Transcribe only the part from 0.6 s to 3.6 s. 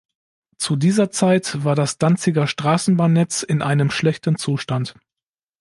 dieser Zeit war das Danziger Straßenbahnnetz